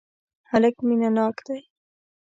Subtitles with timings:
[0.51, 1.59] هلک مینه ناک دی.